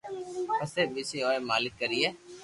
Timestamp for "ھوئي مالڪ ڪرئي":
1.25-2.09